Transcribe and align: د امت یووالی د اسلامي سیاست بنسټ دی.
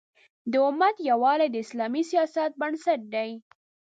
د 0.51 0.53
امت 0.69 0.95
یووالی 1.09 1.47
د 1.51 1.55
اسلامي 1.65 2.03
سیاست 2.11 2.51
بنسټ 2.61 3.01
دی. 3.13 3.29